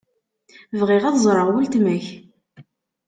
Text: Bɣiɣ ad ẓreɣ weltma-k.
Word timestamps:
Bɣiɣ 0.79 1.03
ad 1.05 1.15
ẓreɣ 1.25 1.47
weltma-k. 1.51 2.05